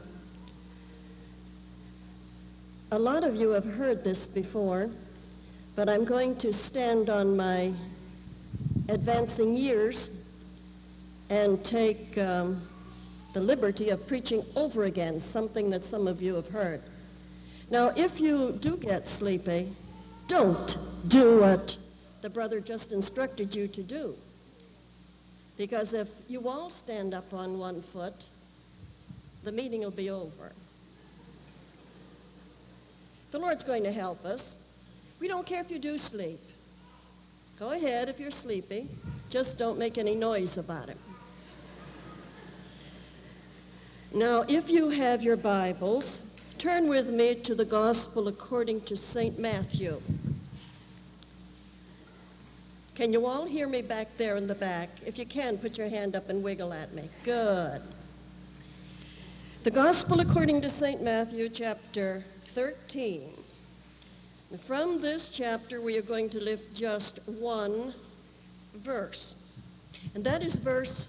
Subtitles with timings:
[2.92, 4.90] A lot of you have heard this before,
[5.76, 7.72] but I'm going to stand on my
[8.88, 10.10] advancing years
[11.30, 12.60] and take um,
[13.32, 16.80] the liberty of preaching over again something that some of you have heard.
[17.70, 19.68] Now, if you do get sleepy,
[20.28, 20.76] don't
[21.08, 21.76] do what
[22.22, 24.14] the brother just instructed you to do.
[25.56, 28.26] Because if you all stand up on one foot,
[29.44, 30.52] the meeting will be over.
[33.30, 34.56] The Lord's going to help us.
[35.20, 36.40] We don't care if you do sleep.
[37.58, 38.88] Go ahead if you're sleepy.
[39.30, 40.96] Just don't make any noise about it.
[44.14, 46.23] Now, if you have your Bibles,
[46.58, 49.38] turn with me to the Gospel according to St.
[49.38, 50.00] Matthew.
[52.94, 54.88] Can you all hear me back there in the back?
[55.04, 57.08] If you can, put your hand up and wiggle at me.
[57.24, 57.82] Good.
[59.64, 61.02] The Gospel according to St.
[61.02, 63.22] Matthew, chapter 13.
[64.50, 67.92] And from this chapter, we are going to lift just one
[68.76, 69.34] verse,
[70.14, 71.08] and that is verse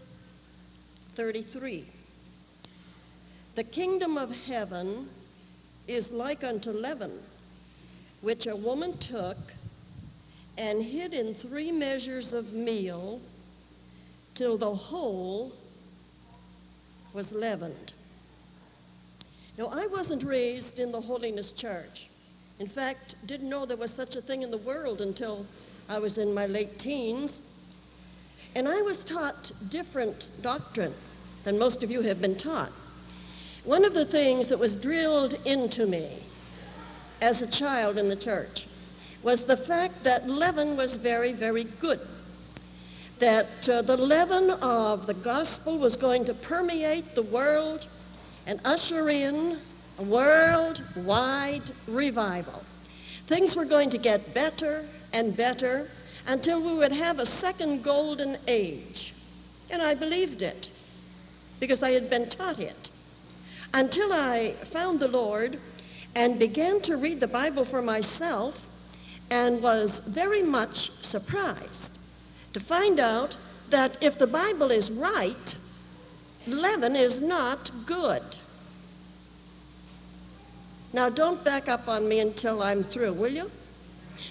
[1.16, 1.86] 33.
[3.56, 5.08] The kingdom of heaven
[5.88, 7.12] is like unto leaven,
[8.22, 9.38] which a woman took
[10.58, 13.20] and hid in three measures of meal
[14.36, 15.52] till the whole
[17.14, 17.94] was leavened.
[19.58, 22.08] Now, I wasn't raised in the holiness church.
[22.60, 25.46] In fact, didn't know there was such a thing in the world until
[25.90, 27.42] I was in my late teens.
[28.56, 30.94] And I was taught different doctrine
[31.44, 32.72] than most of you have been taught.
[33.66, 36.08] One of the things that was drilled into me
[37.20, 38.68] as a child in the church
[39.24, 42.00] was the fact that leaven was very, very good.
[43.18, 47.88] That uh, the leaven of the gospel was going to permeate the world
[48.46, 49.58] and usher in
[49.98, 52.62] a worldwide revival.
[53.26, 55.90] Things were going to get better and better
[56.28, 59.16] until we would have a second golden age.
[59.72, 60.70] And I believed it
[61.60, 62.92] because I had been taught it
[63.76, 65.58] until I found the Lord
[66.16, 68.72] and began to read the Bible for myself
[69.30, 71.92] and was very much surprised
[72.54, 73.36] to find out
[73.72, 75.58] that if the Bible is right,
[76.48, 78.24] leaven is not good.
[80.94, 83.52] Now, don't back up on me until I'm through, will you?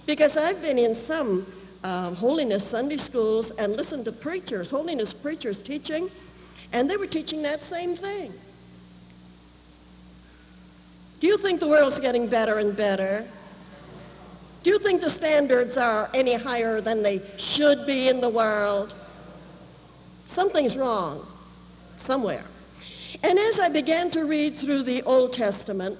[0.06, 1.44] Because I've been in some
[1.84, 6.08] um, holiness Sunday schools and listened to preachers, holiness preachers teaching,
[6.72, 8.32] and they were teaching that same thing.
[11.24, 13.24] Do you think the world's getting better and better?
[14.62, 18.92] Do you think the standards are any higher than they should be in the world?
[20.26, 21.24] Something's wrong
[21.96, 22.44] somewhere.
[23.26, 25.96] And as I began to read through the Old Testament,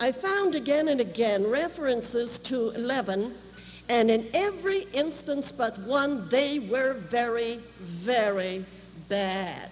[0.00, 3.32] I found again and again references to leaven,
[3.88, 8.64] and in every instance but one, they were very, very
[9.08, 9.70] bad.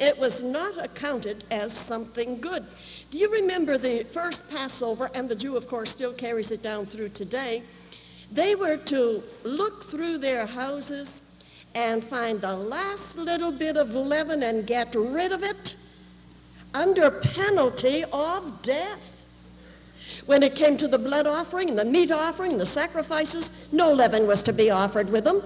[0.00, 2.64] It was not accounted as something good.
[3.10, 6.84] Do you remember the first Passover, and the Jew, of course, still carries it down
[6.84, 7.62] through today?
[8.30, 11.22] They were to look through their houses
[11.74, 15.74] and find the last little bit of leaven and get rid of it
[16.74, 19.14] under penalty of death.
[20.26, 23.90] When it came to the blood offering and the meat offering and the sacrifices, no
[23.90, 25.40] leaven was to be offered with them.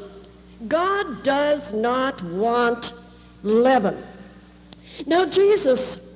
[0.67, 2.93] God does not want
[3.45, 3.97] leaven.
[5.07, 6.12] Now Jesus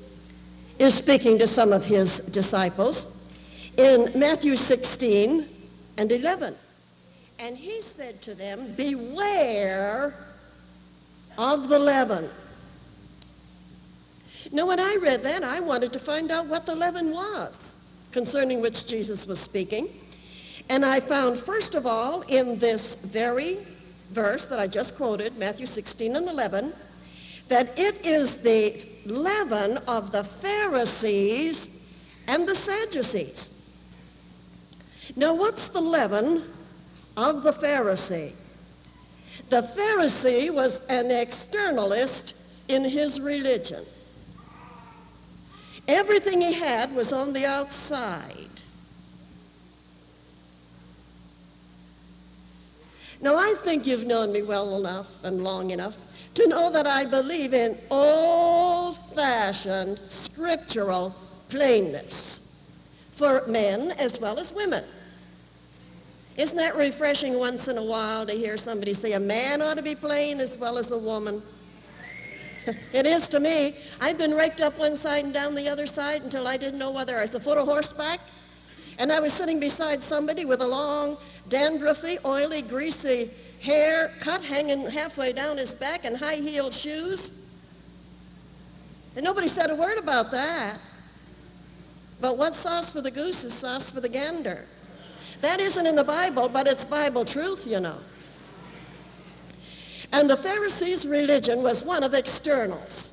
[0.78, 3.12] is speaking to some of his disciples
[3.78, 5.46] in Matthew 16
[5.99, 6.55] and 11.
[7.40, 10.14] And he said to them, beware
[11.38, 12.28] of the leaven.
[14.52, 17.75] Now, when I read that, I wanted to find out what the leaven was
[18.12, 19.88] concerning which Jesus was speaking.
[20.70, 23.58] And I found, first of all, in this very
[24.12, 26.72] verse that I just quoted, Matthew 16 and 11,
[27.49, 31.69] that it is the leaven of the Pharisees
[32.29, 33.50] and the Sadducees.
[35.17, 36.43] Now, what's the leaven
[37.17, 38.35] of the Pharisee?
[39.49, 42.35] The Pharisee was an externalist
[42.69, 43.85] in his religion.
[45.88, 48.45] Everything he had was on the outside.
[53.23, 55.97] Now, I think you've known me well enough and long enough
[56.35, 61.15] to know that I believe in old-fashioned scriptural
[61.49, 62.43] plainness
[63.15, 64.85] for men as well as women.
[66.37, 69.83] Isn't that refreshing once in a while to hear somebody say a man ought to
[69.83, 71.41] be plain as well as a woman?
[72.93, 73.75] it is to me.
[74.03, 76.93] I've been raked up one side and down the other side until I didn't know
[76.93, 78.21] whether I was a foot of horseback.
[78.99, 81.17] And I was sitting beside somebody with a long,
[81.48, 83.31] dandruffy, oily, greasy
[83.62, 87.32] hair cut hanging halfway down his back and high-heeled shoes.
[89.16, 90.78] And nobody said a word about that.
[92.20, 94.64] But what's sauce for the goose is sauce for the gander.
[95.40, 97.98] That isn't in the Bible, but it's Bible truth, you know.
[100.12, 103.10] And the Pharisees' religion was one of externals.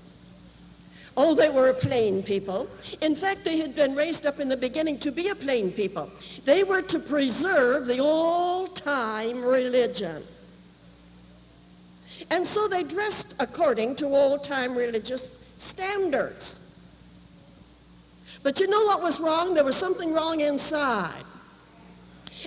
[1.15, 2.67] Oh, they were a plain people.
[3.01, 6.09] In fact, they had been raised up in the beginning to be a plain people.
[6.43, 10.23] They were to preserve the old-time religion.
[12.31, 16.61] And so they dressed according to old-time religious standards.
[18.41, 19.53] But you know what was wrong?
[19.53, 21.23] There was something wrong inside.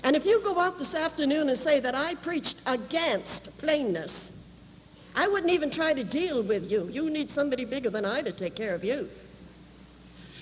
[0.05, 4.36] And if you go out this afternoon and say that I preached against plainness,
[5.17, 6.89] I wouldn't even try to deal with you.
[6.91, 9.09] You need somebody bigger than I to take care of you.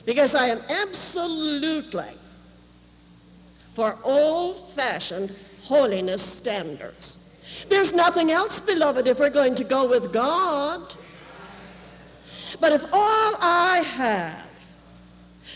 [0.04, 2.10] Because I am absolutely
[3.74, 5.32] for old-fashioned
[5.62, 7.66] holiness standards.
[7.68, 10.80] There's nothing else, beloved, if we're going to go with God.
[12.60, 14.50] But if all I have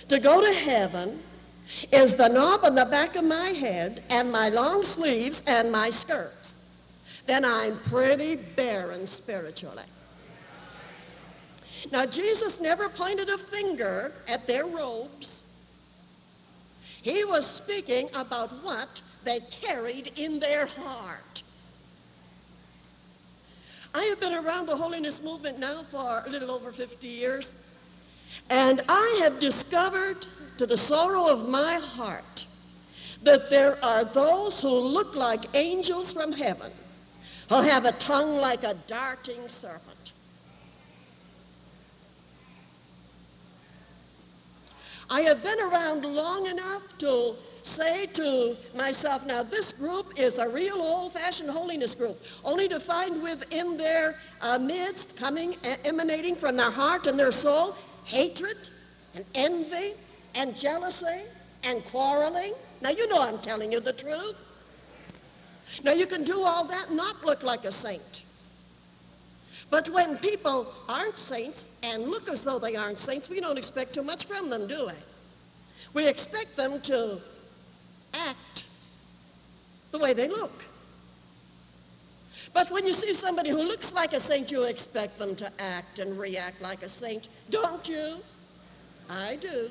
[0.08, 1.18] to go to heaven
[1.92, 5.90] is the knob on the back of my head and my long sleeves and my
[5.90, 6.37] skirts,
[7.28, 9.84] then I'm pretty barren spiritually.
[11.92, 15.44] Now, Jesus never pointed a finger at their robes.
[17.02, 21.42] He was speaking about what they carried in their heart.
[23.94, 27.54] I have been around the holiness movement now for a little over 50 years,
[28.50, 30.26] and I have discovered
[30.56, 32.46] to the sorrow of my heart
[33.22, 36.70] that there are those who look like angels from heaven,
[37.48, 40.12] who have a tongue like a darting serpent.
[45.10, 50.48] I have been around long enough to say to myself, now this group is a
[50.48, 56.70] real old-fashioned holiness group, only to find within their uh, midst, coming, emanating from their
[56.70, 57.74] heart and their soul,
[58.04, 58.56] hatred
[59.14, 59.92] and envy
[60.34, 61.22] and jealousy
[61.64, 62.52] and quarreling.
[62.82, 64.47] Now, you know I'm telling you the truth.
[65.84, 68.24] Now, you can do all that and not look like a saint.
[69.70, 73.94] But when people aren't saints and look as though they aren't saints, we don't expect
[73.94, 74.92] too much from them, do we?
[75.94, 77.18] We expect them to
[78.14, 78.64] act
[79.92, 80.64] the way they look.
[82.54, 85.98] But when you see somebody who looks like a saint, you expect them to act
[85.98, 88.16] and react like a saint, don't you?
[89.10, 89.68] I do.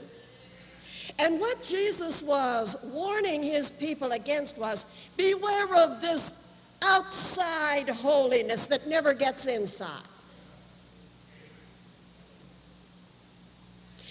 [1.19, 4.85] And what Jesus was warning his people against was,
[5.17, 6.33] beware of this
[6.83, 10.03] outside holiness that never gets inside.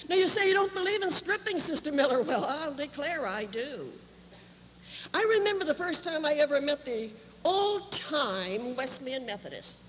[0.09, 2.23] Now you say you don't believe in stripping, Sister Miller.
[2.23, 3.87] Well, I'll declare I do.
[5.15, 7.11] I remember the first time I ever met the
[7.45, 9.83] old-time Wesleyan Methodists.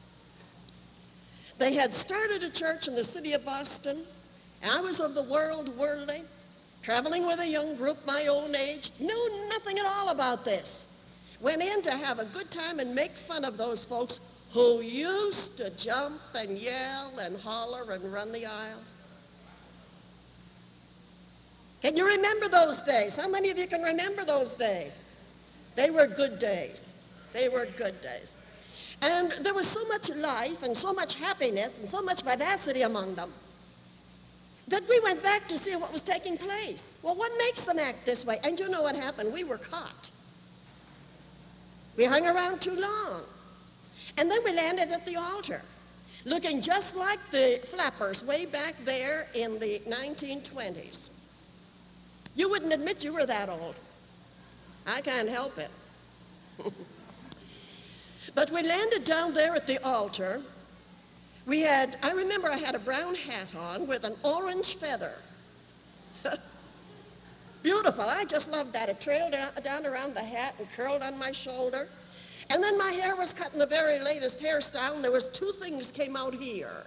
[1.58, 4.04] They had started a church in the city of Boston.
[4.68, 6.22] I was of the world worldly
[6.88, 11.36] traveling with a young group my own age, knew nothing at all about this.
[11.42, 14.22] Went in to have a good time and make fun of those folks
[14.54, 18.94] who used to jump and yell and holler and run the aisles.
[21.82, 23.18] Can you remember those days?
[23.18, 25.74] How many of you can remember those days?
[25.76, 27.30] They were good days.
[27.34, 28.98] They were good days.
[29.02, 33.16] And there was so much life and so much happiness and so much vivacity among
[33.16, 33.30] them
[34.68, 36.98] that we went back to see what was taking place.
[37.02, 38.38] Well, what makes them act this way?
[38.44, 39.34] And you know what happened?
[39.34, 40.12] We were caught.
[41.98, 43.22] We hung around too long.
[44.18, 45.62] And then we landed at the altar,
[46.26, 51.10] looking just like the flappers way back there in the 1920s.
[52.36, 53.80] You wouldn't admit you were that old.
[54.86, 55.72] I can't help it.
[58.36, 60.42] but we landed down there at the altar.
[61.48, 65.14] We had, I remember I had a brown hat on with an orange feather.
[67.64, 68.04] Beautiful.
[68.04, 68.90] I just loved that.
[68.90, 71.88] It trailed down around the hat and curled on my shoulder.
[72.50, 75.52] And then my hair was cut in the very latest hairstyle, and there was two
[75.54, 76.84] things came out here.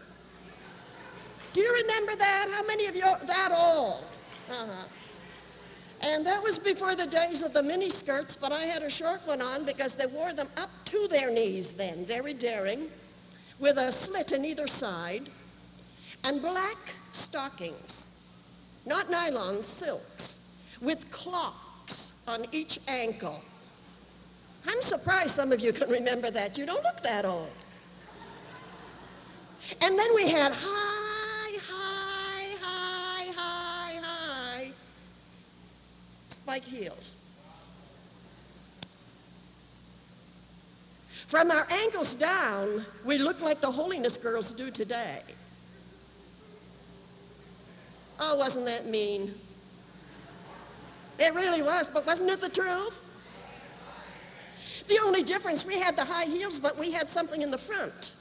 [1.53, 2.49] Do you remember that?
[2.55, 4.05] How many of you that old?
[4.51, 4.89] Uh-huh.
[6.03, 9.21] And that was before the days of the mini skirts, but I had a short
[9.27, 12.87] one on because they wore them up to their knees then, very daring,
[13.61, 15.29] with a slit in either side,
[16.25, 16.79] and black
[17.13, 18.07] stockings,
[18.87, 23.41] not nylon, silks, with clocks on each ankle.
[24.67, 26.59] I'm surprised some of you can remember that.
[26.59, 27.51] You don't look that old.
[29.83, 34.71] And then we had high, high, high, high, high
[36.51, 37.20] spike heels.
[41.31, 45.21] From our ankles down, we looked like the holiness girls do today.
[48.19, 49.31] Oh, wasn't that mean?
[51.21, 53.07] It really was, but wasn't it the truth?
[54.89, 58.13] The only difference, we had the high heels, but we had something in the front.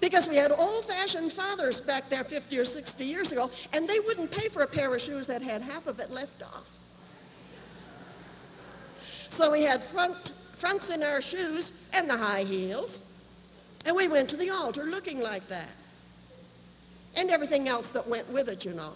[0.00, 4.30] Because we had old-fashioned fathers back there 50 or 60 years ago, and they wouldn't
[4.30, 6.68] pay for a pair of shoes that had half of it left off.
[9.30, 13.02] So we had front, fronts in our shoes and the high heels,
[13.86, 15.70] and we went to the altar looking like that.
[17.16, 18.92] And everything else that went with it, you know.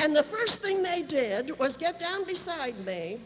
[0.00, 3.18] And the first thing they did was get down beside me.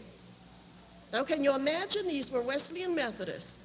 [1.13, 2.07] Now, can you imagine?
[2.07, 3.57] These were Wesleyan Methodists.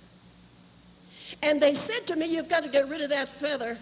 [1.43, 3.77] And they said to me, you've got to get rid of that feather.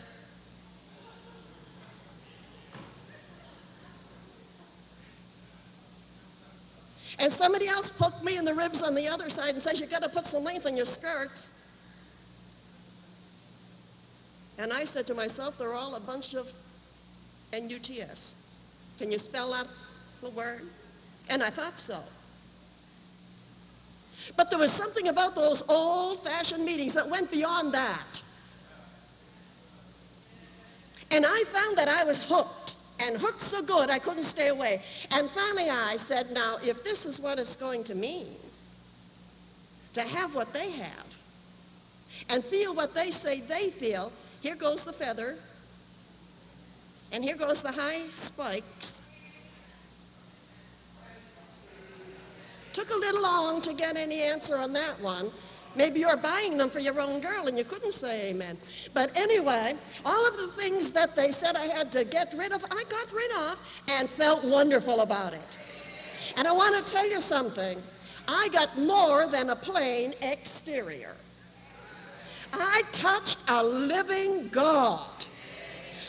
[7.19, 9.91] And somebody else poked me in the ribs on the other side and says, you've
[9.91, 11.47] got to put some length in your skirts.
[14.59, 16.51] And I said to myself, they're all a bunch of
[17.53, 18.95] N-U-T-S.
[18.99, 19.67] Can you spell out
[20.21, 20.61] the word?
[21.29, 21.99] And I thought so.
[24.37, 28.21] But there was something about those old-fashioned meetings that went beyond that.
[31.11, 32.62] And I found that I was hooked,
[33.03, 34.81] and hooked so good I couldn't stay away.
[35.11, 38.27] And finally I said, now, if this is what it's going to mean,
[39.93, 41.17] to have what they have,
[42.29, 45.35] and feel what they say they feel, here goes the feather,
[47.11, 49.01] and here goes the high spikes.
[52.73, 55.29] Took a little long to get any answer on that one.
[55.75, 58.57] Maybe you're buying them for your own girl and you couldn't say amen.
[58.93, 59.73] But anyway,
[60.05, 63.11] all of the things that they said I had to get rid of, I got
[63.11, 65.57] rid of and felt wonderful about it.
[66.37, 67.77] And I want to tell you something.
[68.27, 71.15] I got more than a plain exterior.
[72.53, 75.09] I touched a living God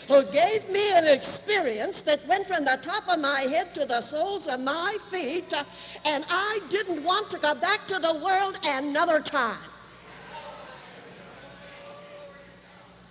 [0.08, 4.00] who gave me an experience that went from the top of my head to the
[4.00, 5.64] soles of my feet, uh,
[6.04, 9.58] and I didn't want to go back to the world another time.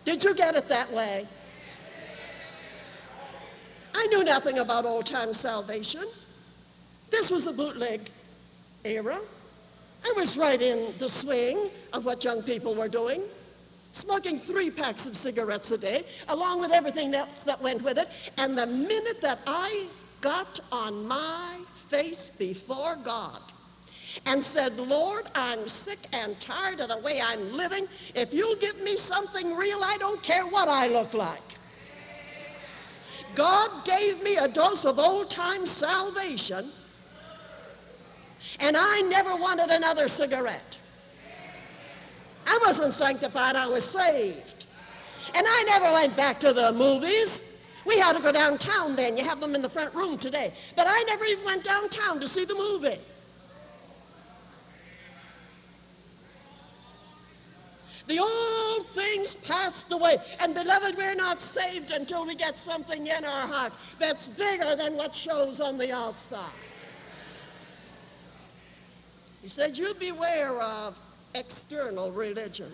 [0.05, 1.25] Did you get it that way?
[3.95, 6.03] I knew nothing about old-time salvation.
[7.09, 8.01] This was a bootleg
[8.83, 9.17] era.
[10.05, 13.23] I was right in the swing of what young people were doing
[13.93, 18.07] smoking three packs of cigarettes a day, along with everything else that went with it.
[18.37, 19.87] And the minute that I
[20.19, 21.59] got on my
[21.89, 23.39] face before God
[24.25, 27.85] and said, Lord, I'm sick and tired of the way I'm living.
[28.15, 31.41] If you'll give me something real, I don't care what I look like.
[33.35, 36.69] God gave me a dose of old-time salvation,
[38.59, 40.79] and I never wanted another cigarette.
[42.45, 44.65] I wasn't sanctified, I was saved.
[45.35, 47.43] And I never went back to the movies.
[47.85, 49.17] We had to go downtown then.
[49.17, 50.53] You have them in the front room today.
[50.75, 52.99] But I never even went downtown to see the movie.
[58.07, 60.17] The old things passed away.
[60.41, 64.95] And beloved, we're not saved until we get something in our heart that's bigger than
[64.95, 66.51] what shows on the outside.
[69.41, 70.97] He said, you beware of
[71.35, 72.71] external religion.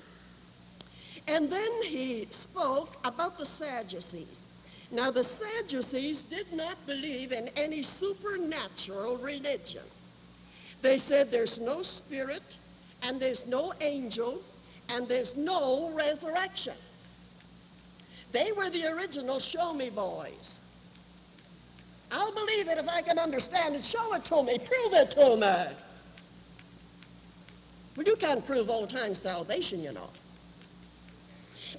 [1.28, 4.46] And then he spoke about the Sadducees.
[4.92, 9.84] Now, the Sadducees did not believe in any supernatural religion.
[10.82, 12.58] They said there's no spirit,
[13.04, 14.42] and there's no angel,
[14.92, 16.74] and there's no resurrection.
[18.32, 20.56] They were the original show me boys.
[22.12, 23.84] I'll believe it if I can understand it.
[23.84, 24.58] Show it to me.
[24.58, 25.89] Prove it to me.
[28.00, 30.10] Well, you can't prove old-time salvation, you know.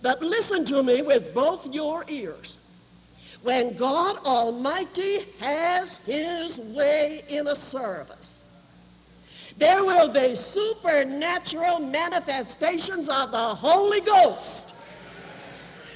[0.02, 3.38] But listen to me with both your ears.
[3.42, 13.30] When God Almighty has his way in a service, there will be supernatural manifestations of
[13.30, 14.74] the Holy Ghost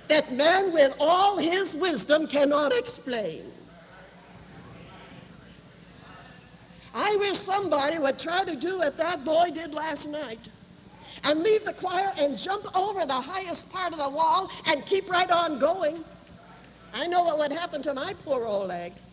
[0.08, 3.42] that man with all his wisdom cannot explain.
[6.94, 10.48] I wish somebody would try to do what that boy did last night
[11.24, 15.10] and leave the choir and jump over the highest part of the wall and keep
[15.10, 16.04] right on going.
[16.94, 19.10] I know what would happen to my poor old legs.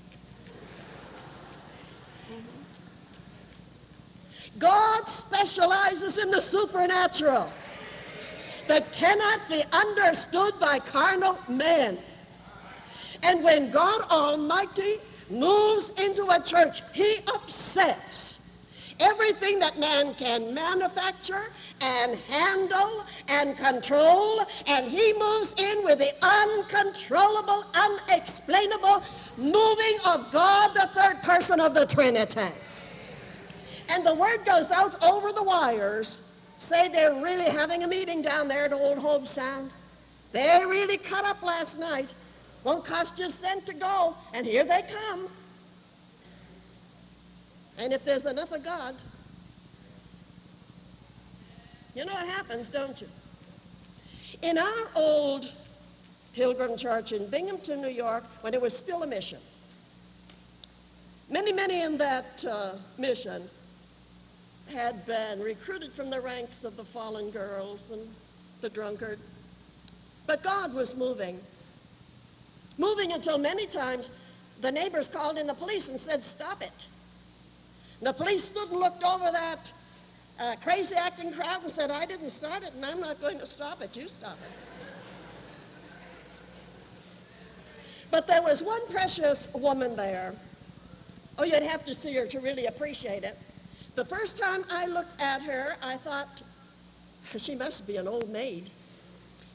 [4.60, 7.52] God specializes in the supernatural
[8.68, 11.98] that cannot be understood by carnal men.
[13.24, 14.98] And when God Almighty
[15.32, 18.38] moves into a church, he upsets
[19.00, 21.46] everything that man can manufacture
[21.82, 29.04] and handle and control, and he moves in with the uncontrollable, unexplainable
[29.38, 32.54] moving of God, the third person of the Trinity.
[33.90, 38.48] And the word goes out over the wires, say they're really having a meeting down
[38.48, 39.72] there at Old Hobe Sound.
[40.32, 42.14] They really cut up last night.
[42.64, 45.28] Won't cost you a cent to go, and here they come.
[47.80, 48.94] And if there's enough of God,
[51.96, 53.08] you know what happens, don't you?
[54.44, 55.52] In our old
[56.34, 59.40] Pilgrim Church in Binghamton, New York, when it was still a mission,
[61.30, 63.42] many, many in that uh, mission
[64.74, 68.02] had been recruited from the ranks of the fallen girls and
[68.62, 69.20] the drunkard.
[70.28, 71.38] But God was moving.
[72.78, 74.10] Moving until many times
[74.62, 76.88] the neighbors called in the police and said, stop it.
[78.00, 79.72] And the police stood and looked over that
[80.40, 83.46] uh, crazy acting crowd and said, I didn't start it and I'm not going to
[83.46, 83.96] stop it.
[83.96, 84.52] You stop it.
[88.10, 90.34] But there was one precious woman there.
[91.40, 93.38] Oh, you'd have to see her to really appreciate it.
[93.96, 96.44] The first time I looked at her, I thought,
[97.38, 98.70] she must be an old maid.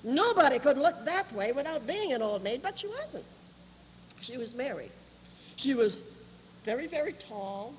[0.07, 3.25] Nobody could look that way without being an old maid, but she wasn't.
[4.21, 4.93] She was married.
[5.57, 7.75] She was very, very tall,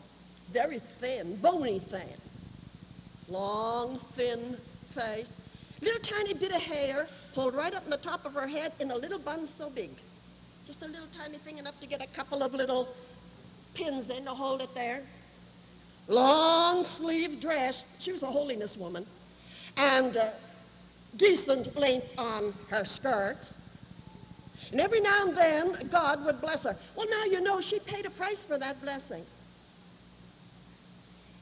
[0.52, 3.34] very thin, bony thin.
[3.34, 5.80] Long, thin face.
[5.82, 8.92] Little tiny bit of hair pulled right up on the top of her head in
[8.92, 9.90] a little bun so big.
[10.66, 12.90] Just a little tiny thing enough to get a couple of little
[13.74, 15.02] pins in to hold it there.
[16.10, 17.96] Long sleeve dress.
[18.02, 19.06] She was a holiness woman.
[19.78, 20.30] And uh,
[21.18, 24.70] decent length on her skirts.
[24.72, 26.76] And every now and then, God would bless her.
[26.96, 29.24] Well, now you know she paid a price for that blessing.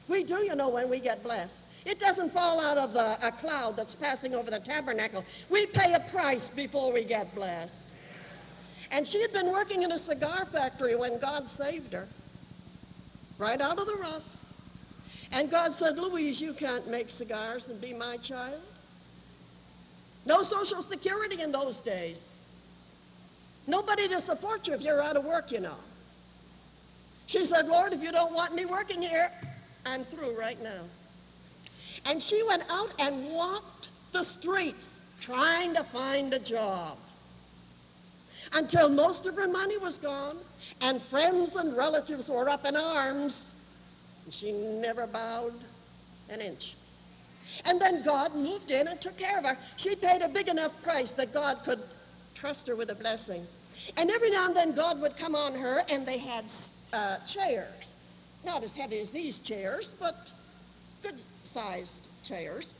[0.08, 1.86] We do, you know, when we get blessed.
[1.86, 5.24] It doesn't fall out of the, a cloud that's passing over the tabernacle.
[5.50, 7.84] We pay a price before we get blessed.
[8.92, 12.06] And she had been working in a cigar factory when God saved her.
[13.38, 14.32] Right out of the rough.
[15.32, 18.60] And God said, Louise, you can't make cigars and be my child.
[20.26, 22.32] No social security in those days.
[23.68, 25.76] Nobody to support you if you're out of work, you know.
[27.26, 29.30] She said, Lord, if you don't want me working here,
[29.84, 30.82] I'm through right now.
[32.06, 36.96] And she went out and walked the streets trying to find a job
[38.54, 40.36] until most of her money was gone
[40.82, 44.22] and friends and relatives were up in arms.
[44.24, 45.52] And she never bowed
[46.30, 46.75] an inch.
[47.64, 49.56] And then God moved in and took care of her.
[49.76, 51.80] She paid a big enough price that God could
[52.34, 53.42] trust her with a blessing.
[53.96, 56.44] And every now and then God would come on her and they had
[56.92, 57.92] uh, chairs.
[58.44, 60.14] Not as heavy as these chairs, but
[61.02, 62.74] good-sized chairs.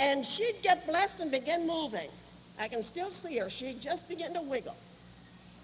[0.00, 2.08] And she'd get blessed and begin moving.
[2.60, 3.50] I can still see her.
[3.50, 4.76] She'd just begin to wiggle.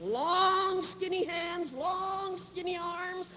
[0.01, 3.35] Long, skinny hands, long, skinny arms.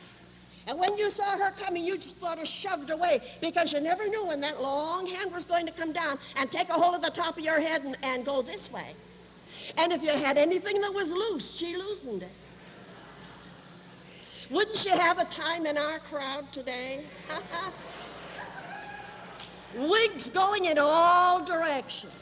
[0.67, 4.07] And when you saw her coming, you just thought her shoved away because you never
[4.07, 7.01] knew when that long hand was going to come down and take a hold of
[7.03, 8.93] the top of your head and, and go this way.
[9.77, 12.31] And if you had anything that was loose, she loosened it.
[14.51, 17.03] Wouldn't you have a time in our crowd today?
[19.75, 22.13] Wigs going in all directions.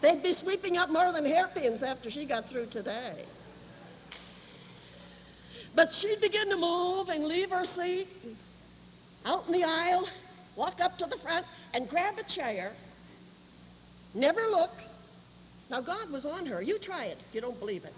[0.00, 3.24] They'd be sweeping up more than hairpins after she got through today.
[5.74, 8.08] But she'd begin to move and leave her seat
[9.26, 10.08] out in the aisle,
[10.56, 12.72] walk up to the front and grab a chair,
[14.14, 14.72] never look.
[15.70, 16.62] Now God was on her.
[16.62, 17.94] You try it if you don't believe it.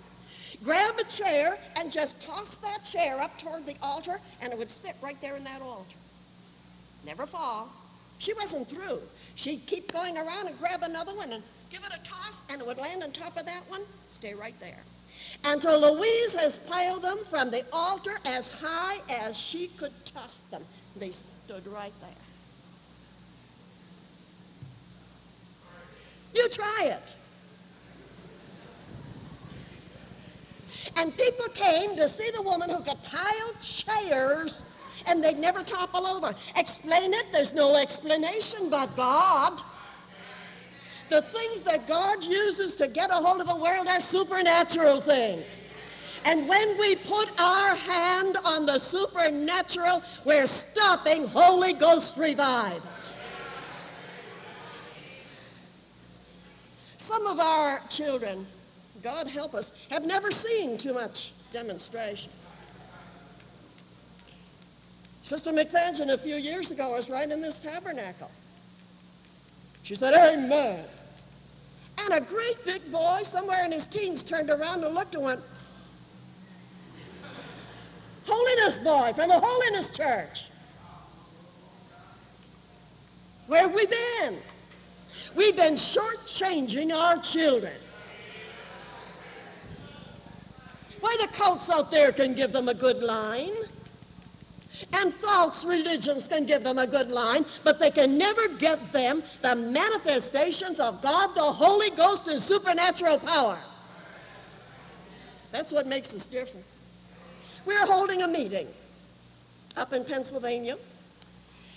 [0.62, 4.70] Grab a chair and just toss that chair up toward the altar and it would
[4.70, 5.96] sit right there in that altar.
[7.06, 7.68] Never fall.
[8.18, 8.98] She wasn't through.
[9.34, 12.66] She'd keep going around and grab another one and give it a toss and it
[12.66, 14.82] would land on top of that one, stay right there
[15.44, 20.62] until Louise has piled them from the altar as high as she could toss them.
[20.98, 22.10] They stood right there.
[26.34, 27.16] You try it.
[30.96, 34.62] And people came to see the woman who could pile chairs
[35.08, 36.34] and they'd never topple over.
[36.56, 39.60] Explain it, there's no explanation but God.
[41.12, 45.66] The things that God uses to get a hold of the world are supernatural things.
[46.24, 53.18] And when we put our hand on the supernatural, we're stopping Holy Ghost revivals.
[56.96, 58.46] Some of our children,
[59.04, 62.32] God help us, have never seen too much demonstration.
[65.24, 68.30] Sister McFadgen a few years ago was right in this tabernacle.
[69.82, 70.82] She said, Amen.
[71.98, 75.40] And a great big boy, somewhere in his teens, turned around and looked and went,
[78.26, 80.44] Holiness boy from the Holiness Church.
[83.48, 84.36] Where have we been?
[85.34, 87.72] We've been shortchanging our children.
[91.00, 93.50] Why, the cults out there can give them a good line.
[94.92, 99.22] And false religions can give them a good line, but they can never get them
[99.40, 103.58] the manifestations of God, the Holy Ghost, and supernatural power.
[105.50, 106.66] That's what makes us different.
[107.66, 108.66] We're holding a meeting
[109.76, 110.76] up in Pennsylvania,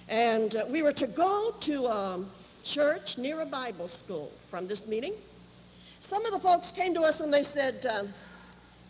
[0.09, 2.25] and uh, we were to go to a
[2.63, 5.13] church near a Bible school from this meeting.
[5.99, 8.03] Some of the folks came to us and they said, uh,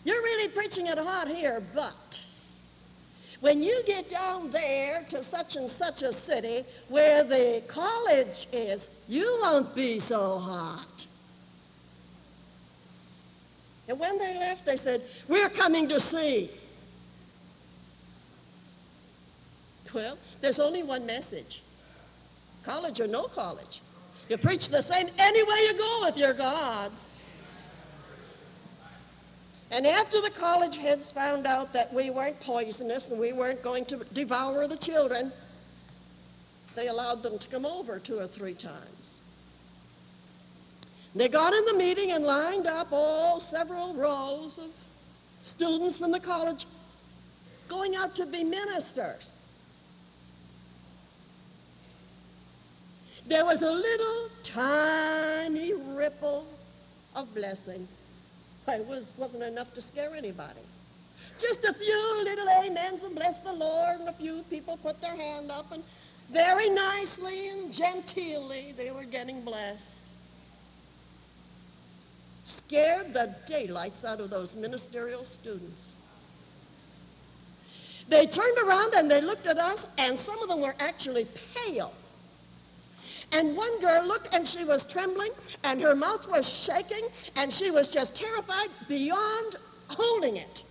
[0.03, 2.21] you're really preaching it hot here, but
[3.41, 9.05] when you get down there to such and such a city where the college is,
[9.07, 11.05] you won't be so hot.
[13.87, 16.49] And when they left, they said, we're coming to see.
[19.93, 21.61] Well, there's only one message.
[22.65, 23.81] College or no college.
[24.27, 27.14] You preach the same anywhere you go with your gods.
[29.71, 33.85] And after the college heads found out that we weren't poisonous and we weren't going
[33.85, 35.31] to devour the children,
[36.75, 39.21] they allowed them to come over two or three times.
[41.15, 44.69] They got in the meeting and lined up all several rows of
[45.41, 46.65] students from the college
[47.69, 49.41] going out to be ministers.
[53.27, 56.45] There was a little tiny ripple
[57.15, 57.87] of blessing
[58.73, 60.61] it was, wasn't enough to scare anybody.
[61.39, 65.15] Just a few little amens and bless the Lord, and a few people put their
[65.15, 65.83] hand up, and
[66.31, 69.91] very nicely and genteelly they were getting blessed.
[72.47, 75.93] Scared the daylights out of those ministerial students.
[78.07, 81.25] They turned around and they looked at us, and some of them were actually
[81.55, 81.91] pale.
[83.31, 85.31] And one girl looked and she was trembling
[85.63, 89.55] and her mouth was shaking and she was just terrified beyond
[89.89, 90.63] holding it.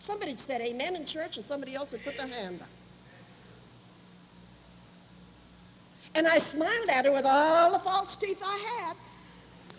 [0.00, 2.68] Somebody said amen in church and somebody else had put their hand up.
[6.14, 8.96] And I smiled at her with all the false teeth I had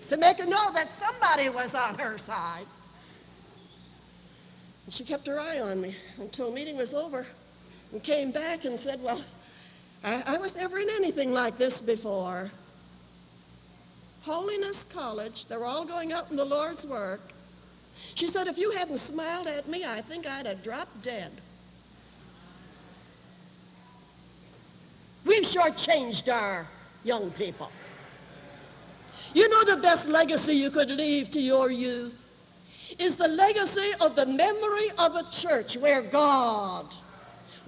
[0.09, 2.65] to make her know that somebody was on her side.
[4.85, 7.25] And she kept her eye on me until meeting was over
[7.91, 9.21] and came back and said, well,
[10.03, 12.49] I, I was never in anything like this before.
[14.23, 15.47] Holiness College.
[15.47, 17.21] They're all going out in the Lord's work.
[18.15, 21.31] She said, if you hadn't smiled at me, I think I'd have dropped dead.
[25.25, 26.65] We've shortchanged our
[27.03, 27.71] young people.
[29.33, 34.15] You know the best legacy you could leave to your youth is the legacy of
[34.15, 36.85] the memory of a church where God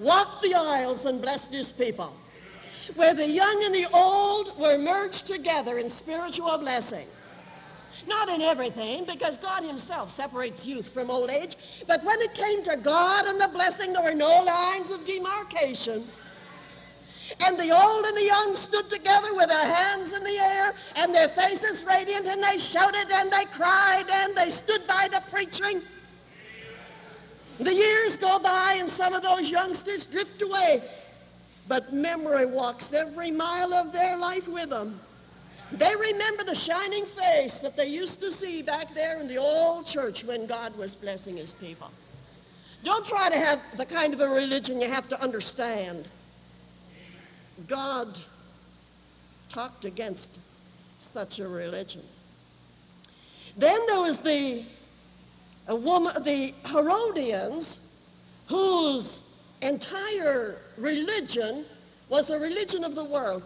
[0.01, 2.13] walked the aisles and blessed his people,
[2.95, 7.07] where the young and the old were merged together in spiritual blessing.
[8.07, 11.55] Not in everything, because God himself separates youth from old age,
[11.87, 16.03] but when it came to God and the blessing, there were no lines of demarcation.
[17.45, 21.13] And the old and the young stood together with their hands in the air and
[21.13, 25.81] their faces radiant, and they shouted and they cried and they stood by the preaching.
[27.59, 30.81] The years go by and some of those youngsters drift away,
[31.67, 34.99] but memory walks every mile of their life with them.
[35.73, 39.85] They remember the shining face that they used to see back there in the old
[39.85, 41.89] church when God was blessing his people.
[42.83, 46.07] Don't try to have the kind of a religion you have to understand.
[47.67, 48.07] God
[49.49, 50.39] talked against
[51.13, 52.01] such a religion.
[53.57, 54.63] Then there was the
[55.67, 61.65] a woman, the Herodians, whose entire religion
[62.09, 63.43] was a religion of the world.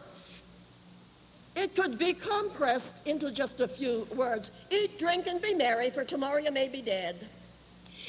[1.55, 4.51] It could be compressed into just a few words.
[4.71, 7.15] Eat, drink, and be merry, for tomorrow you may be dead.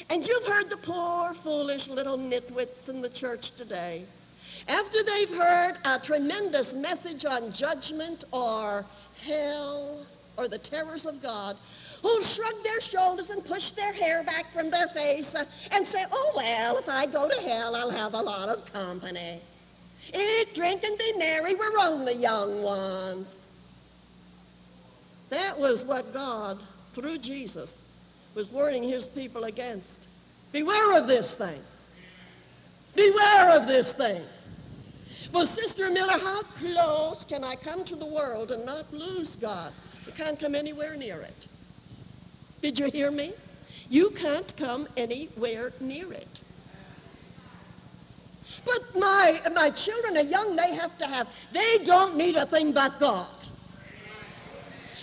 [0.09, 4.03] And you've heard the poor, foolish little nitwits in the church today
[4.67, 8.85] after they've heard a tremendous message on judgment or
[9.23, 10.05] hell
[10.37, 11.55] or the terrors of God,
[12.01, 15.35] who'll shrug their shoulders and push their hair back from their face
[15.71, 19.39] and say, oh, well, if I go to hell, I'll have a lot of company.
[20.15, 21.55] Eat, drink, and be merry.
[21.55, 23.35] We're only young ones.
[25.29, 26.61] That was what God,
[26.93, 30.07] through Jesus, was warning his people against.
[30.53, 31.59] Beware of this thing.
[32.95, 34.21] Beware of this thing.
[35.33, 39.73] Well, Sister Miller, how close can I come to the world and not lose God?
[40.05, 41.46] You can't come anywhere near it.
[42.61, 43.33] Did you hear me?
[43.89, 46.41] You can't come anywhere near it.
[48.65, 52.73] But my, my children are young, they have to have, they don't need a thing
[52.73, 53.27] but God.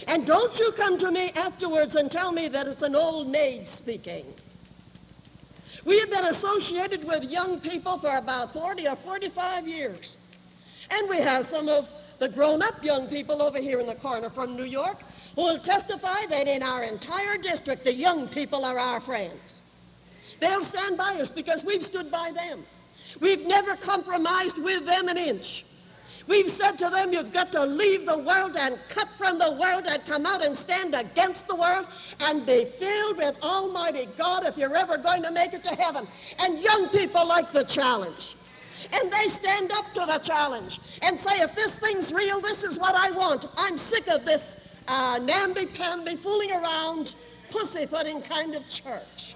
[0.08, 3.66] And don't you come to me afterwards and tell me that it's an old maid
[3.66, 4.26] speaking.
[5.86, 10.18] We have been associated with young people for about 40 or 45 years.
[10.90, 14.56] And we have some of the grown-up young people over here in the corner from
[14.56, 14.98] New York
[15.36, 20.36] will testify that in our entire district, the young people are our friends.
[20.40, 22.60] They'll stand by us because we've stood by them.
[23.20, 25.64] We've never compromised with them an inch.
[26.26, 29.84] We've said to them, you've got to leave the world and cut from the world
[29.86, 31.86] and come out and stand against the world
[32.22, 36.06] and be filled with Almighty God if you're ever going to make it to heaven.
[36.40, 38.36] And young people like the challenge.
[38.92, 42.78] And they stand up to the challenge and say, if this thing's real, this is
[42.78, 43.46] what I want.
[43.58, 47.14] I'm sick of this uh, namby-pamby, fooling around,
[47.50, 49.34] pussyfooting kind of church.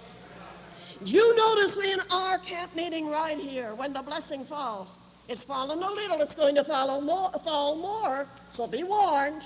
[1.05, 5.89] You notice in our camp meeting right here, when the blessing falls, it's fallen a
[5.89, 6.19] little.
[6.21, 8.25] It's going to follow more, fall more.
[8.51, 9.43] So be warned.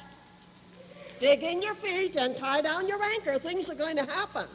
[1.20, 3.38] Dig in your feet and tie down your anchor.
[3.38, 4.46] Things are going to happen.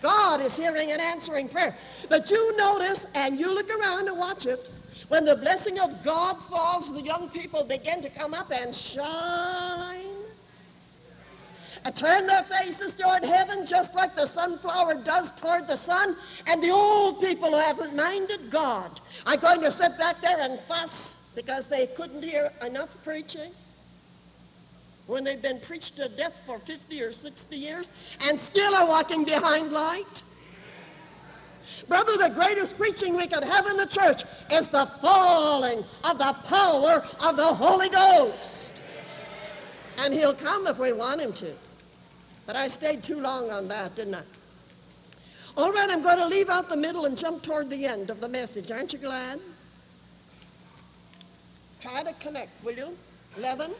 [0.00, 1.74] God is hearing and answering prayer.
[2.08, 4.60] But you notice, and you look around and watch it,
[5.08, 10.06] when the blessing of God falls, the young people begin to come up and shine.
[11.88, 16.14] And turn their faces toward heaven just like the sunflower does toward the sun.
[16.46, 18.90] And the old people who haven't minded God
[19.26, 23.50] are going to sit back there and fuss because they couldn't hear enough preaching
[25.06, 29.24] when they've been preached to death for 50 or 60 years and still are walking
[29.24, 30.22] behind light.
[31.88, 36.36] Brother, the greatest preaching we could have in the church is the falling of the
[36.50, 38.78] power of the Holy Ghost.
[40.00, 41.50] And he'll come if we want him to.
[42.48, 44.22] But I stayed too long on that, didn't I?
[45.58, 48.22] All right, I'm going to leave out the middle and jump toward the end of
[48.22, 48.70] the message.
[48.70, 49.38] Aren't you glad?
[51.82, 52.88] Try to connect, will you?
[53.38, 53.70] Leaven.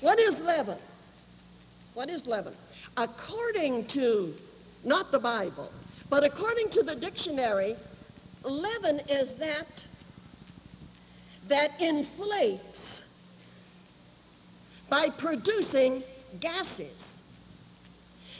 [0.00, 0.78] What is leaven?
[1.94, 2.54] What is leaven?
[2.96, 4.34] According to,
[4.84, 5.70] not the Bible,
[6.10, 7.76] but according to the dictionary,
[8.42, 9.86] leaven is that
[11.46, 13.02] that inflates
[14.90, 16.02] by producing
[16.40, 17.07] gases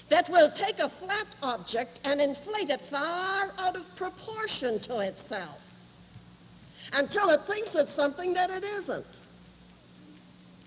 [0.09, 5.65] that will take a flat object and inflate it far out of proportion to itself
[6.95, 9.05] until it thinks it's something that it isn't.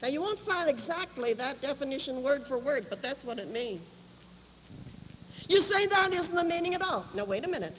[0.01, 3.97] Now, you won't find exactly that definition word for word, but that's what it means.
[5.47, 7.06] You say that isn't the meaning at all.
[7.15, 7.77] Now, wait a minute.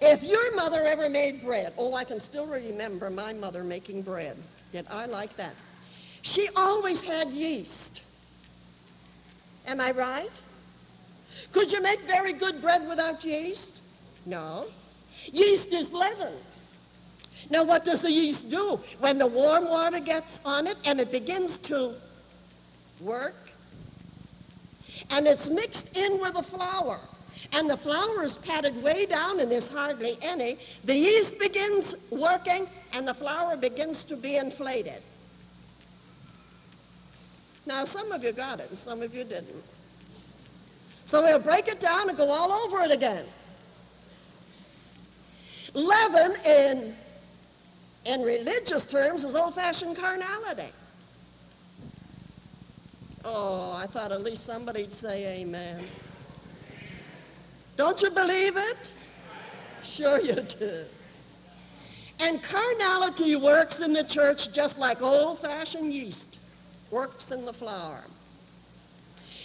[0.00, 4.36] If your mother ever made bread, oh, I can still remember my mother making bread.
[4.72, 5.54] Did I like that?
[6.22, 8.02] She always had yeast.
[9.68, 10.42] Am I right?
[11.52, 13.82] Could you make very good bread without yeast?
[14.26, 14.64] No.
[15.30, 16.32] Yeast is leaven.
[17.50, 18.80] Now, what does the yeast do?
[19.00, 21.92] When the warm water gets on it and it begins to
[23.02, 23.36] work,
[25.10, 26.98] and it's mixed in with the flour,
[27.52, 32.66] and the flour is patted way down and there's hardly any, the yeast begins working
[32.94, 35.00] and the flour begins to be inflated.
[37.68, 39.62] Now, some of you got it and some of you didn't.
[41.04, 43.26] So we'll break it down and go all over it again.
[45.74, 46.94] Leaven in,
[48.06, 50.72] in religious terms is old-fashioned carnality.
[53.26, 55.84] Oh, I thought at least somebody'd say amen.
[57.76, 58.94] Don't you believe it?
[59.84, 60.84] Sure you do.
[62.20, 66.37] And carnality works in the church just like old-fashioned yeast
[66.90, 68.02] works in the flour.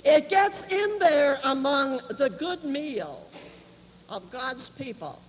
[0.05, 3.25] It gets in there among the good meal
[4.09, 5.19] of God's people.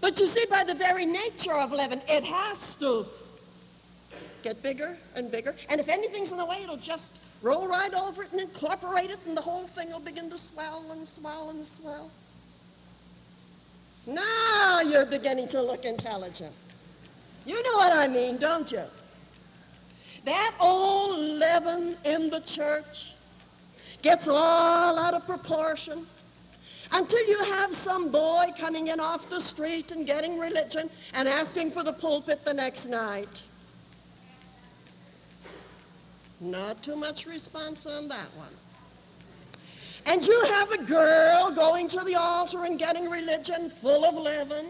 [0.00, 3.04] But you see, by the very nature of leaven, it has to
[4.42, 5.54] get bigger and bigger.
[5.68, 9.18] And if anything's in the way, it'll just roll right over it and incorporate it,
[9.26, 12.10] and the whole thing will begin to swell and swell and swell.
[14.06, 16.52] Now you're beginning to look intelligent.
[17.44, 18.82] You know what I mean, don't you?
[20.24, 23.14] That old leaven in the church
[24.02, 26.04] gets all out of proportion
[26.92, 31.70] until you have some boy coming in off the street and getting religion and asking
[31.70, 33.42] for the pulpit the next night.
[36.40, 38.48] Not too much response on that one.
[40.06, 44.66] And you have a girl going to the altar and getting religion full of leaven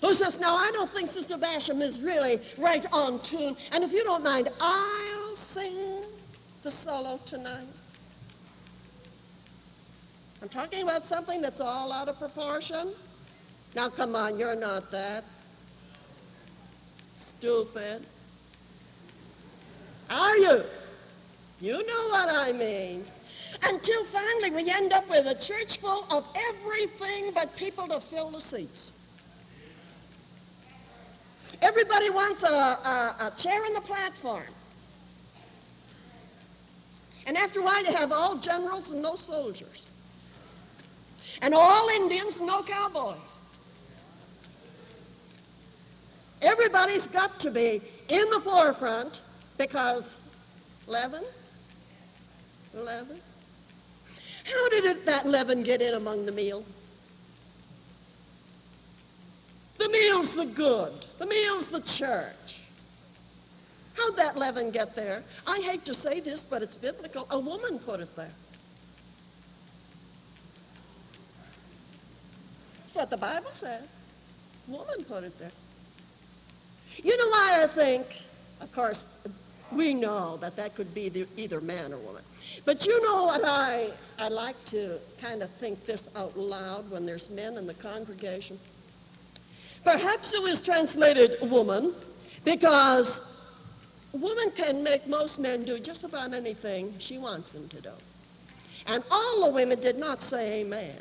[0.00, 3.56] who says, now I don't think Sister Basham is really right on tune.
[3.72, 6.02] And if you don't mind, I'll sing
[6.62, 7.66] the solo tonight.
[10.40, 12.92] I'm talking about something that's all out of proportion.
[13.74, 15.24] Now come on, you're not that.
[17.16, 18.04] Stupid.
[20.10, 20.62] Are you?
[21.60, 23.04] You know what I mean.
[23.64, 28.30] Until finally we end up with a church full of everything but people to fill
[28.30, 28.92] the seats.
[31.60, 34.42] Everybody wants a, a, a chair in the platform.
[37.26, 39.84] And after a while you have all generals and no soldiers.
[41.42, 43.16] And all Indians and no cowboys.
[46.40, 49.20] Everybody's got to be in the forefront
[49.58, 50.22] because
[50.86, 51.24] leaven,
[52.74, 53.18] leaven.
[54.44, 56.64] How did it, that leaven get in among the meal?
[59.88, 60.92] The meal's the good.
[61.18, 62.66] The meal's the church.
[63.96, 65.22] How'd that leaven get there?
[65.46, 67.26] I hate to say this, but it's biblical.
[67.30, 68.26] A woman put it there.
[72.76, 74.66] That's what the Bible says.
[74.68, 75.52] Woman put it there.
[77.02, 78.04] You know why I think,
[78.60, 79.26] of course,
[79.72, 82.22] we know that that could be the, either man or woman.
[82.66, 87.06] But you know what I, I like to kind of think this out loud when
[87.06, 88.58] there's men in the congregation?
[89.84, 91.94] Perhaps it was translated woman
[92.44, 93.20] because
[94.12, 97.92] woman can make most men do just about anything she wants them to do.
[98.86, 100.96] And all the women did not say amen.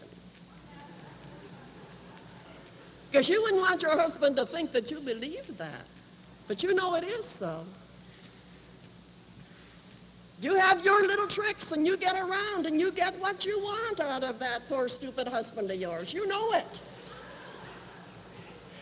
[3.09, 5.85] Because you wouldn't want your husband to think that you believe that.
[6.47, 7.63] But you know it is so.
[10.39, 13.99] You have your little tricks and you get around and you get what you want
[14.01, 16.13] out of that poor stupid husband of yours.
[16.13, 16.81] You know it.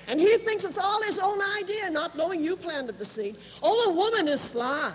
[0.08, 3.38] And he thinks it's all his own idea, not knowing you planted the seed.
[3.64, 4.92] Oh, a woman is sly.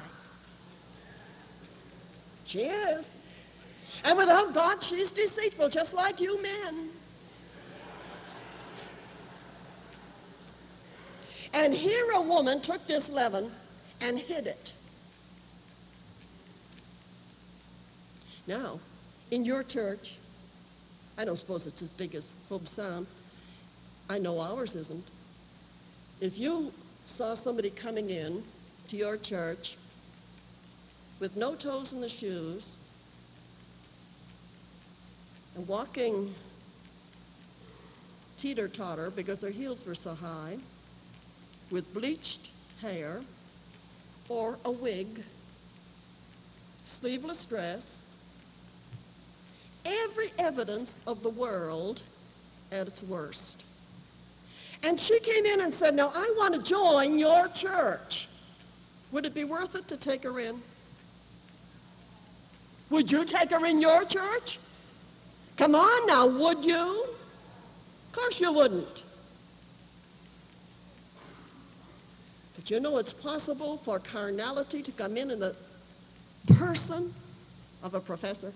[2.46, 3.16] She is.
[4.04, 6.88] And without God, she's deceitful, just like you men.
[11.52, 13.50] And here a woman took this leaven
[14.00, 14.72] and hid it.
[18.46, 18.78] Now,
[19.30, 20.16] in your church,
[21.18, 23.06] I don't suppose it's as big as Hope Sound.
[24.10, 25.04] I know ours isn't.
[26.20, 28.42] If you saw somebody coming in
[28.88, 29.76] to your church
[31.20, 32.76] with no toes in the shoes
[35.56, 36.34] and walking
[38.38, 40.56] teeter-totter because their heels were so high,
[41.70, 42.50] with bleached
[42.82, 43.20] hair,
[44.28, 45.06] or a wig,
[46.84, 48.02] sleeveless dress,
[49.86, 52.02] every evidence of the world
[52.72, 53.69] at its worst.
[54.82, 58.28] And she came in and said, no, I want to join your church.
[59.12, 60.56] Would it be worth it to take her in?
[62.90, 64.58] Would you take her in your church?
[65.56, 67.04] Come on now, would you?
[67.04, 69.04] Of course you wouldn't.
[72.56, 75.54] But you know it's possible for carnality to come in in the
[76.58, 77.12] person
[77.82, 78.52] of a professor.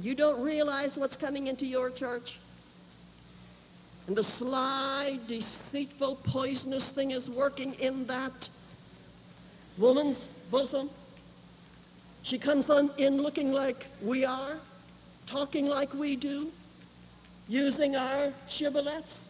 [0.00, 2.38] You don't realize what's coming into your church?
[4.06, 8.48] And the sly, deceitful, poisonous thing is working in that
[9.78, 10.90] woman's bosom.
[12.24, 14.56] She comes on in looking like we are,
[15.26, 16.48] talking like we do,
[17.48, 19.28] using our shibboleths.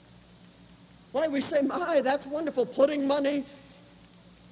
[1.13, 3.45] Why, we say, my, that's wonderful, putting money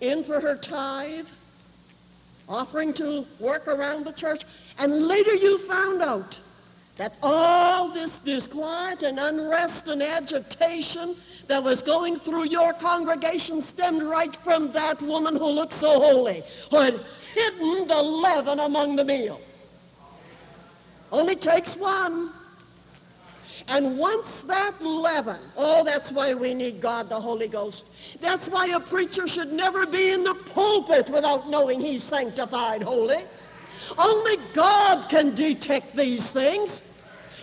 [0.01, 1.29] in for her tithe,
[2.49, 4.45] offering to work around the church.
[4.79, 6.39] And later you found out
[7.01, 14.03] that all this disquiet and unrest and agitation that was going through your congregation stemmed
[14.03, 17.01] right from that woman who looked so holy, who had
[17.33, 19.41] hidden the leaven among the meal.
[21.11, 22.33] Only takes one.
[23.71, 28.21] And once that leaven, oh, that's why we need God, the Holy Ghost.
[28.21, 33.25] That's why a preacher should never be in the pulpit without knowing he's sanctified holy.
[33.97, 36.83] Only God can detect these things.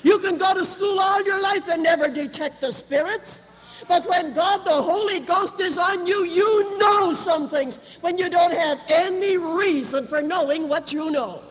[0.08, 3.84] You can go to school all your life and never detect the spirits.
[3.90, 8.30] But when God the Holy Ghost is on you, you know some things when you
[8.30, 11.42] don't have any reason for knowing what you know.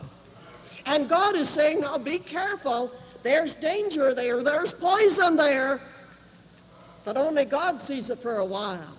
[0.87, 2.91] And God is saying, now be careful.
[3.21, 4.43] There's danger there.
[4.43, 5.79] There's poison there.
[7.05, 8.97] But only God sees it for a while.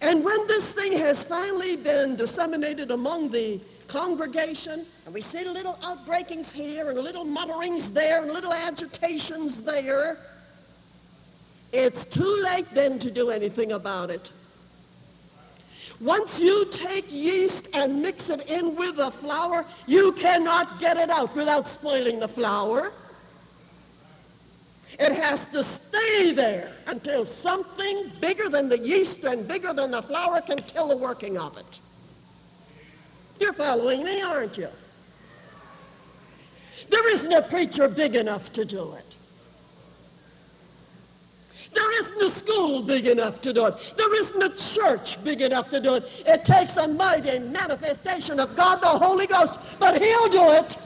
[0.00, 5.74] And when this thing has finally been disseminated among the congregation, and we see little
[5.82, 10.18] outbreakings here and little mutterings there and little agitations there,
[11.72, 14.30] it's too late then to do anything about it.
[16.00, 21.10] Once you take yeast and mix it in with the flour, you cannot get it
[21.10, 22.92] out without spoiling the flour.
[24.98, 30.02] It has to stay there until something bigger than the yeast and bigger than the
[30.02, 31.80] flour can kill the working of it.
[33.40, 34.68] You're following me, aren't you?
[36.90, 39.14] There isn't a preacher big enough to do it.
[41.72, 43.94] There isn't a school big enough to do it.
[43.96, 46.22] There isn't a church big enough to do it.
[46.26, 50.76] It takes a mighty manifestation of God the Holy Ghost, but he'll do it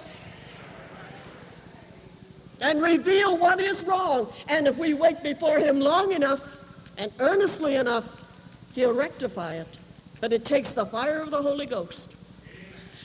[2.61, 4.29] and reveal what is wrong.
[4.49, 9.79] And if we wait before him long enough and earnestly enough, he'll rectify it.
[10.21, 12.18] But it takes the fire of the Holy Ghost.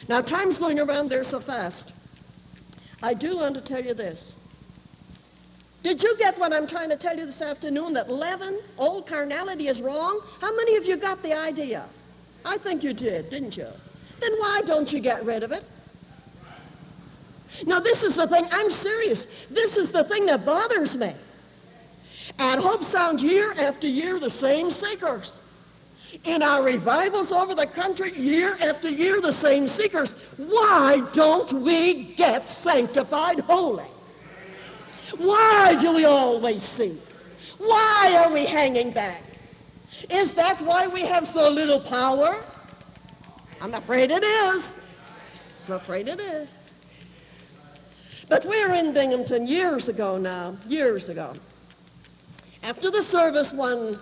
[0.09, 1.93] Now, time's going around there so fast.
[3.01, 4.39] I do want to tell you this.
[5.83, 9.67] Did you get what I'm trying to tell you this afternoon, that leaven, old carnality
[9.67, 10.19] is wrong?
[10.39, 11.85] How many of you got the idea?
[12.45, 13.67] I think you did, didn't you?
[14.19, 15.63] Then why don't you get rid of it?
[17.65, 19.45] Now, this is the thing, I'm serious.
[19.47, 21.13] This is the thing that bothers me.
[22.39, 25.37] At Hope Sound, year after year, the same seekers.
[26.25, 30.35] In our revivals over the country, year after year, the same seekers.
[30.37, 33.85] Why don't we get sanctified holy?
[35.17, 36.99] Why do we always seek?
[37.57, 39.21] Why are we hanging back?
[40.11, 42.43] Is that why we have so little power?
[43.61, 44.77] I'm afraid it is.
[45.67, 46.59] I'm afraid it is.
[48.29, 51.33] But we were in Binghamton years ago now, years ago.
[52.63, 53.97] After the service one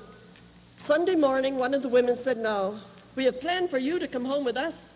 [0.82, 2.76] Sunday morning, one of the women said, no,
[3.16, 4.96] we have planned for you to come home with us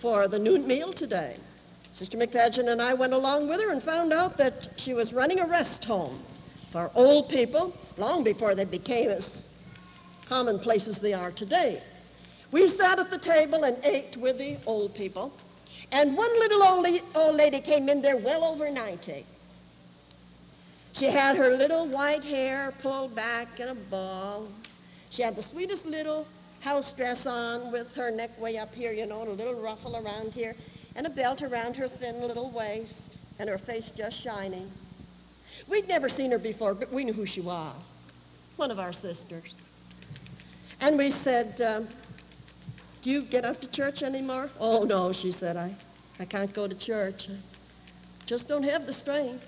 [0.00, 1.36] for the noon meal today.
[1.92, 5.38] Sister McFadgen and I went along with her and found out that she was running
[5.38, 6.18] a rest home
[6.72, 9.46] for old people long before they became as
[10.28, 11.80] commonplace as they are today.
[12.50, 15.32] We sat at the table and ate with the old people.
[15.92, 19.24] And one little old, old lady came in there well over 90.
[20.94, 24.48] She had her little white hair pulled back in a ball.
[25.12, 26.26] She had the sweetest little
[26.62, 29.94] house dress on with her neck way up here, you know, and a little ruffle
[29.94, 30.54] around here,
[30.96, 34.66] and a belt around her thin little waist, and her face just shining.
[35.68, 38.54] We'd never seen her before, but we knew who she was.
[38.56, 39.54] One of our sisters.
[40.80, 41.86] And we said, um,
[43.02, 44.48] do you get up to church anymore?
[44.58, 45.74] Oh, no, she said, I,
[46.20, 47.28] I can't go to church.
[47.28, 47.34] I
[48.24, 49.46] just don't have the strength.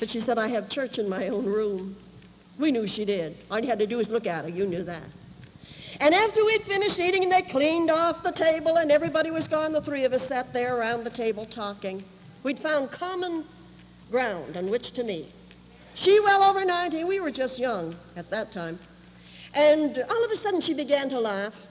[0.00, 1.94] But she said, I have church in my own room.
[2.58, 3.36] We knew she did.
[3.50, 4.50] All you had to do was look at her.
[4.50, 5.02] You knew that.
[6.00, 9.72] And after we'd finished eating, and they cleaned off the table and everybody was gone.
[9.72, 12.02] The three of us sat there around the table talking.
[12.42, 13.44] We'd found common
[14.10, 15.26] ground on which to meet.
[15.94, 17.04] She well over 90.
[17.04, 18.78] We were just young at that time.
[19.54, 21.66] And all of a sudden she began to laugh.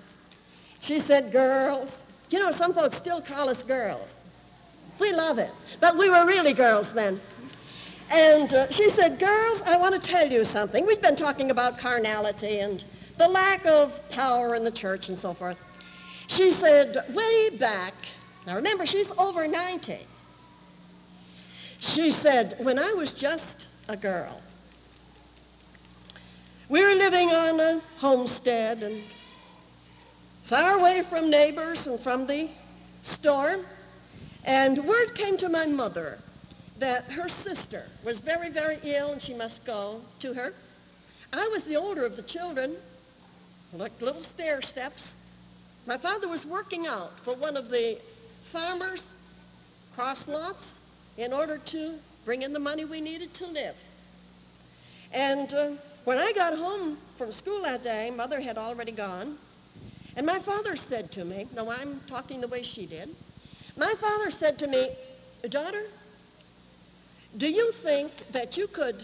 [0.82, 2.02] She said, girls.
[2.30, 4.16] You know, some folks still call us girls.
[5.00, 5.52] We love it.
[5.80, 7.20] But we were really girls then.
[8.12, 10.86] And uh, she said, girls, I want to tell you something.
[10.86, 12.84] We've been talking about carnality and
[13.18, 15.62] the lack of power in the church and so forth.
[16.28, 17.94] She said, way back,
[18.46, 19.98] now remember, she's over 90.
[21.80, 24.42] She said, when I was just a girl,
[26.70, 29.02] we were living on a homestead and
[30.46, 32.50] far away from neighbors and from the
[33.04, 33.56] store.
[34.48, 36.20] And word came to my mother
[36.80, 40.52] that her sister was very, very ill and she must go to her.
[41.34, 42.76] I was the older of the children,
[43.74, 45.16] like little stair steps.
[45.88, 47.98] My father was working out for one of the
[48.52, 49.14] farmers'
[49.96, 50.80] cross lots
[51.18, 51.96] in order to
[52.26, 53.76] bring in the money we needed to live.
[55.14, 55.70] And uh,
[56.04, 59.36] when I got home from school that day, mother had already gone.
[60.18, 63.10] And my father said to me, now I'm talking the way she did,
[63.78, 64.88] my father said to me,
[65.50, 65.84] daughter,
[67.38, 68.96] do you think that you could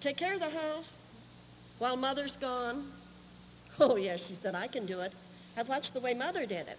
[0.00, 2.82] take care of the house while mother's gone?
[3.78, 5.14] Oh, yes, she said, I can do it.
[5.58, 6.78] I've watched the way mother did it.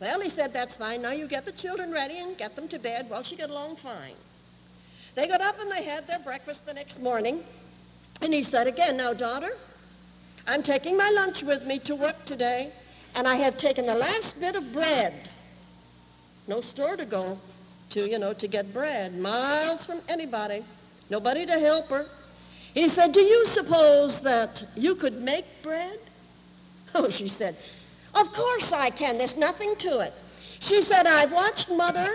[0.00, 1.02] Well, he said, that's fine.
[1.02, 3.06] Now you get the children ready and get them to bed.
[3.10, 4.14] Well, she got along fine.
[5.16, 7.40] They got up and they had their breakfast the next morning.
[8.22, 9.50] And he said again, now, daughter,
[10.46, 12.70] I'm taking my lunch with me to work today,
[13.16, 15.12] and I have taken the last bit of bread.
[16.48, 17.38] No store to go
[17.90, 20.62] to, you know, to get bread, miles from anybody,
[21.10, 22.04] nobody to help her.
[22.74, 25.98] He said, do you suppose that you could make bread?
[26.94, 27.54] Oh, she said,
[28.18, 29.18] of course I can.
[29.18, 30.14] There's nothing to it.
[30.40, 32.06] She said, I've watched mother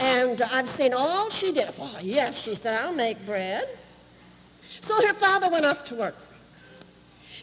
[0.00, 1.68] and I've seen all she did.
[1.78, 3.64] Oh, yes, she said, I'll make bread.
[4.62, 6.16] So her father went off to work.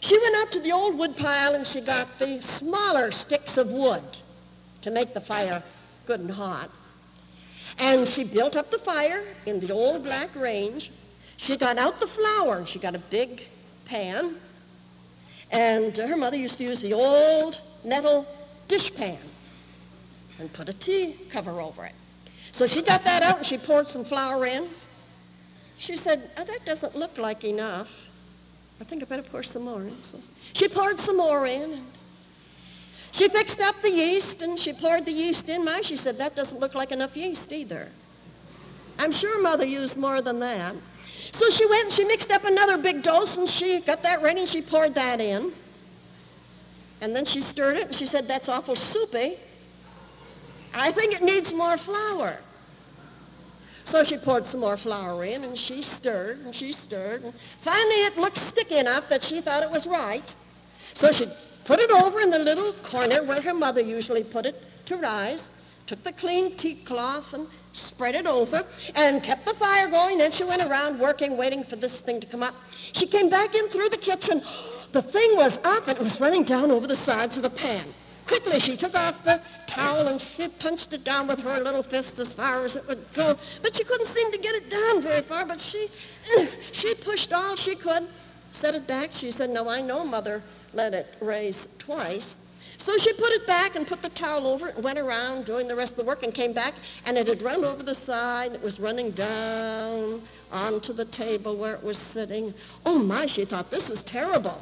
[0.02, 3.70] She went up to the old wood pile and she got the smaller sticks of
[3.70, 4.02] wood
[4.82, 5.62] to make the fire
[6.08, 6.70] good and hot.
[7.82, 10.92] And she built up the fire in the old black range.
[11.38, 13.42] She got out the flour she got a big
[13.86, 14.36] pan.
[15.52, 18.26] And her mother used to use the old metal
[18.68, 19.20] dishpan
[20.40, 21.94] and put a tea cover over it.
[22.52, 24.68] So she got that out and she poured some flour in.
[25.78, 28.08] She said, oh, that doesn't look like enough.
[28.80, 29.90] I think I better pour some more in.
[29.90, 30.20] So
[30.54, 31.80] she poured some more in.
[33.12, 35.66] She fixed up the yeast and she poured the yeast in.
[35.66, 37.90] My, she said, that doesn't look like enough yeast either.
[39.00, 40.74] I'm sure Mother used more than that.
[40.74, 44.40] So she went and she mixed up another big dose and she got that ready
[44.40, 45.52] and she poured that in.
[47.02, 49.36] And then she stirred it and she said, that's awful soupy.
[50.76, 52.40] I think it needs more flour.
[53.86, 57.24] So she poured some more flour in and she stirred and she stirred.
[57.24, 60.24] And finally it looked sticky enough that she thought it was right.
[60.94, 61.26] So she
[61.72, 65.50] put it over in the little corner where her mother usually put it to rise,
[65.88, 68.60] took the clean tea cloth and spread it over,
[68.98, 70.18] and kept the fire going.
[70.18, 72.54] Then she went around working, waiting for this thing to come up.
[72.76, 74.40] She came back in through the kitchen.
[74.92, 77.86] The thing was up and it was running down over the sides of the pan.
[78.28, 82.20] Quickly, she took off the towel and she punched it down with her little fist
[82.20, 83.34] as far as it would go.
[83.64, 85.88] But she couldn't seem to get it down very far, but she,
[86.74, 88.04] she pushed all she could,
[88.52, 89.14] set it back.
[89.14, 90.44] She said, no, I know Mother
[90.74, 92.36] let it raise twice.
[92.82, 95.68] So she put it back and put the towel over it and went around doing
[95.68, 96.74] the rest of the work and came back
[97.06, 98.54] and it had run over the side.
[98.54, 100.20] It was running down
[100.52, 102.52] onto the table where it was sitting.
[102.86, 104.60] Oh my, she thought, this is terrible.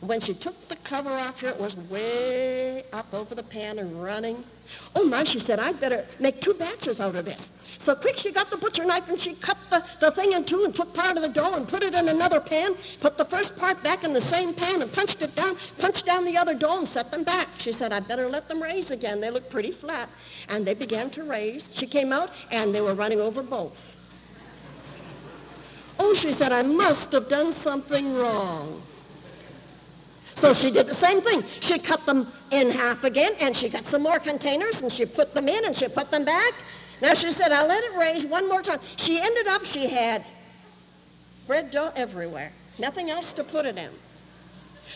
[0.00, 4.02] When she took the cover off here, it was way up over the pan and
[4.02, 4.42] running.
[4.96, 7.50] Oh my, she said, I'd better make two batches out of this.
[7.60, 10.62] So quick, she got the butcher knife and she cut the, the thing in two
[10.64, 13.58] and took part of the dough and put it in another pan, put the first
[13.58, 15.49] part back in the same pan and punched it down,
[16.10, 17.46] down the other dough and set them back.
[17.58, 19.20] She said, I'd better let them raise again.
[19.20, 20.08] They look pretty flat.
[20.48, 21.70] And they began to raise.
[21.72, 23.78] She came out and they were running over both.
[26.00, 28.82] Oh, she said, I must have done something wrong.
[30.40, 31.42] So she did the same thing.
[31.44, 35.34] She cut them in half again, and she got some more containers, and she put
[35.34, 36.54] them in, and she put them back.
[37.02, 38.78] Now she said, I'll let it raise one more time.
[38.96, 40.24] She ended up, she had
[41.46, 42.50] bread dough everywhere.
[42.78, 43.90] Nothing else to put it in.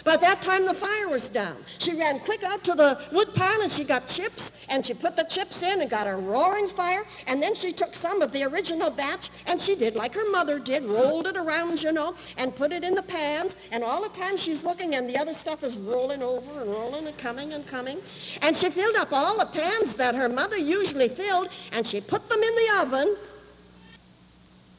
[0.03, 1.57] By that time, the fire was down.
[1.79, 5.17] She ran quick out to the wood pile and she got chips and she put
[5.17, 7.05] the chips in and got a roaring fire.
[7.29, 10.59] And then she took some of the original batch and she did like her mother
[10.59, 13.71] did, rolled it around, you know, and put it in the pans.
[13.73, 17.07] And all the time she's looking and the other stuff is rolling over and rolling
[17.07, 17.99] and coming and coming.
[18.43, 22.29] And she filled up all the pans that her mother usually filled and she put
[22.29, 23.17] them in the oven.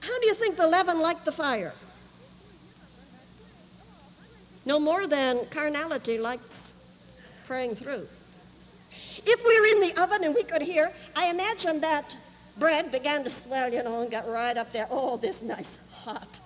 [0.02, 1.74] How do you think the leaven liked the fire?
[4.66, 8.06] No more than carnality likes praying through.
[9.28, 12.16] If we were in the oven and we could hear, I imagine that
[12.60, 14.88] bread began to swell, you know, and got right up there.
[14.90, 16.40] Oh, this nice hot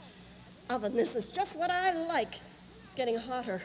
[0.69, 0.95] oven.
[0.95, 2.27] This is just what I like.
[2.27, 3.61] It's getting hotter.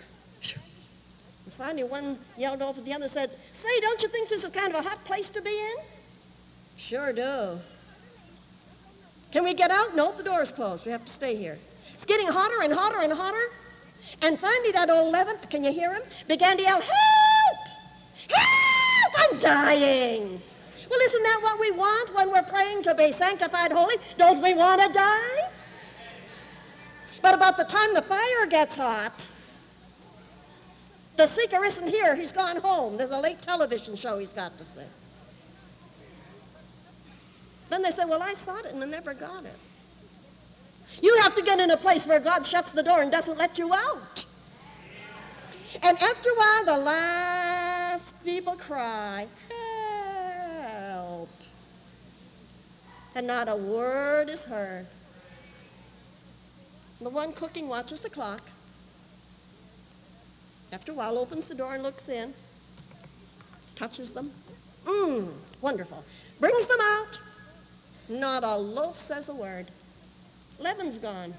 [1.45, 4.73] And finally, one yelled over the other said, Say, don't you think this is kind
[4.75, 5.77] of a hot place to be in?
[6.79, 7.59] Sure do.
[9.33, 9.97] Can we get out?
[9.97, 10.87] No, the door's closed.
[10.87, 11.55] We have to stay here.
[11.55, 13.45] It's getting hotter and hotter and hotter.
[14.23, 17.59] And finally, that old leaven, can you hear him, began to yell, Help!
[18.31, 19.31] Help!
[19.33, 20.41] I'm dying.
[20.91, 23.97] Well, isn't that what we want when we're praying to be sanctified holy?
[24.17, 25.49] Don't we want to die?
[27.23, 29.27] But about the time the fire gets hot,
[31.17, 32.15] the seeker isn't here.
[32.17, 32.97] He's gone home.
[32.97, 34.83] There's a late television show he's got to see.
[37.71, 39.59] Then they say, well, I sought it and I never got it.
[41.03, 43.59] You have to get in a place where God shuts the door and doesn't let
[43.59, 44.25] you out.
[45.83, 49.27] And after a while, the last people cry,
[50.79, 51.29] help.
[53.17, 54.87] And not a word is heard.
[57.01, 58.41] The one cooking watches the clock.
[60.73, 62.33] After a while, opens the door and looks in,
[63.77, 64.31] touches them.
[64.85, 65.29] Mmm,
[65.63, 66.03] wonderful.
[66.41, 67.19] Brings them out.
[68.09, 69.67] Not a loaf says a word.
[70.61, 71.31] Leaven's gone.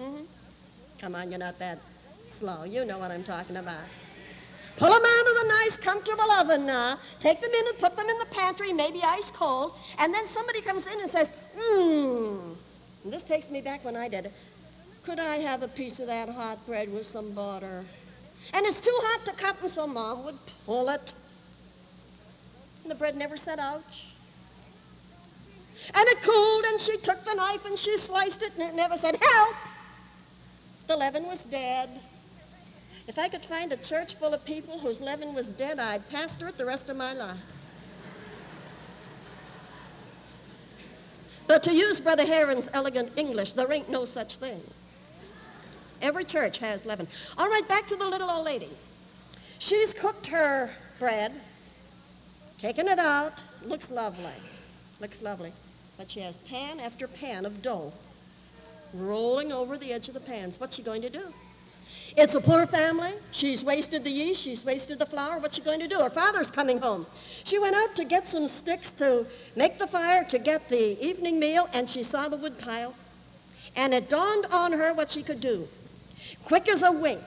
[0.00, 1.00] Mm-hmm.
[1.00, 2.64] Come on, you're not that slow.
[2.64, 3.84] You know what I'm talking about.
[4.76, 6.96] Pull them out of the nice, comfortable oven now.
[7.20, 9.72] Take them in and put them in the pantry, maybe ice cold.
[10.00, 13.04] And then somebody comes in and says, mmm.
[13.04, 14.32] And this takes me back when I did it.
[15.04, 17.84] Could I have a piece of that hot bread with some butter?
[18.52, 21.12] And it's too hot to cut, and so Mom would pull it.
[22.82, 24.13] And the bread never said ouch.
[25.88, 28.96] And it cooled, and she took the knife and she sliced it, and it never
[28.96, 29.56] said, Help!
[30.86, 31.88] The leaven was dead.
[33.06, 36.48] If I could find a church full of people whose leaven was dead, I'd pastor
[36.48, 37.50] it the rest of my life.
[41.46, 44.60] But to use Brother Heron's elegant English, there ain't no such thing.
[46.00, 47.06] Every church has leaven.
[47.36, 48.70] All right, back to the little old lady.
[49.58, 51.32] She's cooked her bread,
[52.58, 54.32] taken it out, looks lovely,
[55.00, 55.52] looks lovely.
[55.96, 57.92] But she has pan after pan of dough
[58.94, 60.58] rolling over the edge of the pans.
[60.60, 61.22] What's she going to do?
[62.16, 63.10] It's a poor family.
[63.32, 64.42] She's wasted the yeast.
[64.42, 65.40] She's wasted the flour.
[65.40, 65.98] What's she going to do?
[65.98, 67.06] Her father's coming home.
[67.44, 69.26] She went out to get some sticks to
[69.56, 72.94] make the fire to get the evening meal, and she saw the wood pile.
[73.76, 75.66] And it dawned on her what she could do.
[76.44, 77.22] Quick as a wink,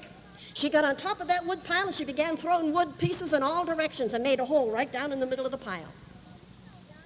[0.54, 3.44] she got on top of that wood pile and she began throwing wood pieces in
[3.44, 5.92] all directions and made a hole right down in the middle of the pile.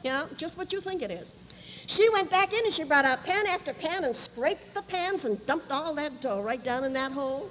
[0.04, 1.51] Yeah, just what you think it is.
[1.92, 5.26] She went back in and she brought out pan after pan and scraped the pans
[5.26, 7.50] and dumped all that dough right down in that hole.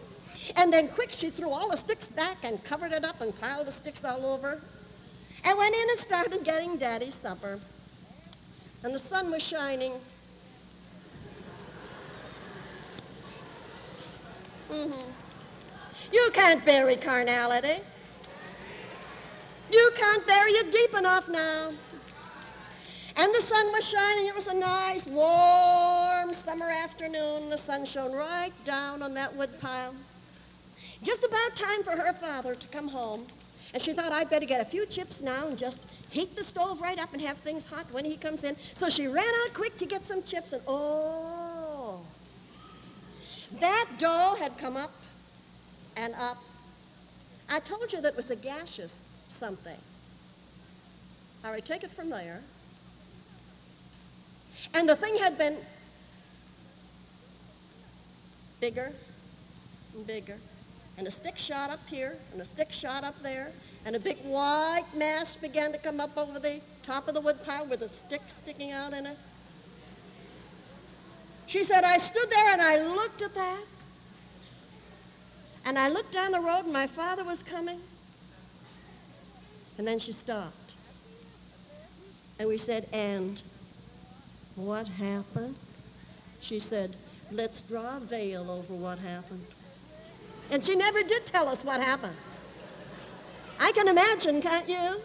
[0.56, 3.66] And then quick, she threw all the sticks back and covered it up and piled
[3.66, 4.58] the sticks all over.
[5.44, 7.60] And went in and started getting Daddy's supper.
[8.82, 9.92] And the sun was shining.
[14.70, 16.14] Mm-hmm.
[16.14, 17.82] You can't bury carnality.
[19.70, 21.72] You can't bury it deep enough now.
[23.20, 24.28] And the sun was shining.
[24.28, 27.50] It was a nice, warm summer afternoon.
[27.50, 29.94] The sun shone right down on that wood pile.
[31.02, 33.26] Just about time for her father to come home.
[33.74, 36.80] And she thought, I'd better get a few chips now and just heat the stove
[36.80, 38.56] right up and have things hot when he comes in.
[38.56, 42.00] So she ran out quick to get some chips, and oh,
[43.60, 44.90] that dough had come up
[45.98, 46.38] and up.
[47.52, 49.78] I told you that was a gaseous something.
[51.44, 52.40] All right, take it from there.
[54.74, 55.56] And the thing had been
[58.60, 58.92] bigger
[59.96, 60.36] and bigger.
[60.98, 63.50] And a stick shot up here, and a stick shot up there,
[63.86, 67.36] and a big white mass began to come up over the top of the wood
[67.46, 69.16] pile with a stick sticking out in it.
[71.46, 73.64] She said, I stood there and I looked at that.
[75.66, 77.78] And I looked down the road and my father was coming.
[79.78, 80.74] And then she stopped.
[82.38, 83.42] And we said, and
[84.56, 85.54] what happened?
[86.40, 86.94] She said,
[87.32, 89.44] let's draw a veil over what happened.
[90.52, 92.16] And she never did tell us what happened.
[93.60, 95.00] I can imagine, can't you?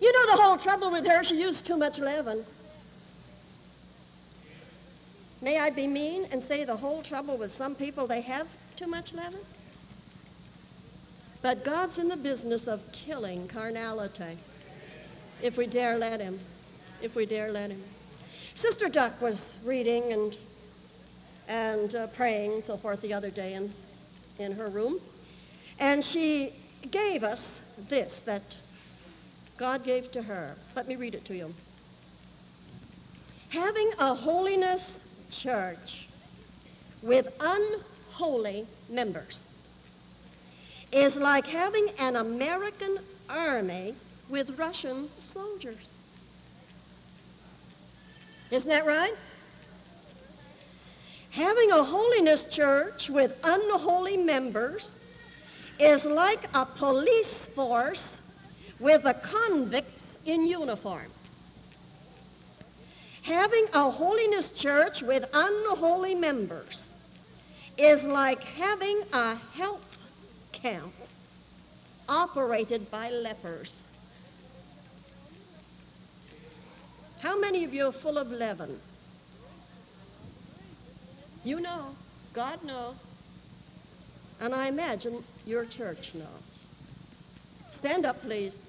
[0.00, 2.42] You know the whole trouble with her, she used too much leaven.
[5.42, 8.86] May I be mean and say the whole trouble with some people, they have too
[8.86, 9.40] much leaven?
[11.42, 14.36] But God's in the business of killing carnality,
[15.42, 16.38] if we dare let him,
[17.02, 17.80] if we dare let him.
[18.54, 20.36] Sister Duck was reading and,
[21.48, 23.70] and uh, praying and so forth the other day in,
[24.38, 24.98] in her room,
[25.80, 26.50] and she
[26.90, 28.56] gave us this that
[29.58, 30.56] God gave to her.
[30.76, 31.52] Let me read it to you.
[33.50, 36.08] Having a holiness church
[37.02, 39.46] with unholy members
[40.92, 42.96] is like having an American
[43.28, 43.94] army
[44.30, 45.89] with Russian soldiers.
[48.50, 49.14] Isn't that right?
[51.32, 54.96] Having a holiness church with unholy members
[55.78, 58.20] is like a police force
[58.80, 61.06] with the convicts in uniform.
[63.22, 66.88] Having a holiness church with unholy members
[67.78, 70.92] is like having a health camp
[72.08, 73.84] operated by lepers.
[77.22, 78.70] How many of you are full of leaven?
[81.44, 81.86] You know,
[82.34, 83.02] God knows,
[84.42, 86.66] and I imagine your church knows.
[87.72, 88.66] Stand up, please.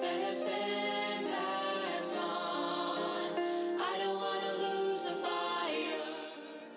[0.00, 0.83] That has been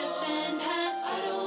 [0.00, 1.39] Has been passed.